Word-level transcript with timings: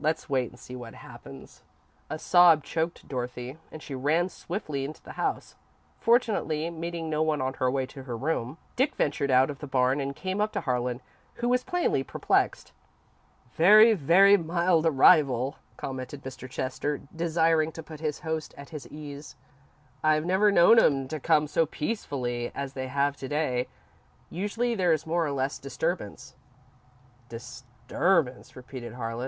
Let's 0.00 0.28
wait 0.28 0.50
and 0.50 0.58
see 0.58 0.74
what 0.74 0.94
happens." 0.94 1.62
A 2.10 2.18
sob 2.18 2.64
choked 2.64 3.06
Dorothy, 3.06 3.56
and 3.70 3.80
she 3.80 3.94
ran 3.94 4.28
swiftly 4.28 4.84
into 4.84 5.00
the 5.00 5.12
house, 5.12 5.54
fortunately 6.00 6.68
meeting 6.70 7.08
no 7.08 7.22
one 7.22 7.40
on 7.40 7.54
her 7.54 7.70
way 7.70 7.86
to 7.86 8.02
her 8.02 8.16
room. 8.16 8.58
Dick 8.74 8.96
ventured 8.96 9.30
out 9.30 9.48
of 9.48 9.60
the 9.60 9.68
barn 9.68 10.00
and 10.00 10.16
came 10.16 10.40
up 10.40 10.50
to 10.54 10.62
Harlan, 10.62 11.00
who 11.34 11.48
was 11.48 11.62
plainly 11.62 12.02
perplexed. 12.02 12.72
"Very, 13.54 13.92
very 13.94 14.36
mild 14.36 14.86
arrival," 14.86 15.54
commented 15.76 16.24
Mr. 16.24 16.50
Chester, 16.50 17.02
desiring 17.14 17.70
to 17.70 17.82
put 17.84 18.00
his 18.00 18.18
host 18.26 18.52
at 18.58 18.70
his 18.70 18.88
ease. 18.88 19.36
"I've 20.02 20.26
never 20.26 20.50
known 20.50 20.80
'em 20.80 21.06
to 21.06 21.20
come 21.20 21.46
so 21.46 21.64
peacefully 21.64 22.50
as 22.56 22.72
they 22.72 22.88
have 22.88 23.16
to 23.18 23.28
day. 23.28 23.68
Usually 24.30 24.74
there's 24.74 25.06
more 25.06 25.24
or 25.24 25.30
less 25.30 25.60
disturbance." 25.60 26.34
"Disturbance," 27.28 28.56
repeated 28.56 28.94
Harlan. 28.94 29.18